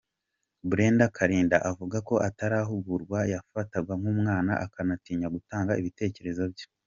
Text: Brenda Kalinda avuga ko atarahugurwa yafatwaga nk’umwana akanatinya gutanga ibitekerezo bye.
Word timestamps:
Brenda 0.69 1.05
Kalinda 1.15 1.57
avuga 1.69 1.97
ko 2.07 2.15
atarahugurwa 2.27 3.19
yafatwaga 3.33 3.91
nk’umwana 3.99 4.51
akanatinya 4.65 5.27
gutanga 5.35 5.77
ibitekerezo 5.81 6.43
bye. 6.53 6.65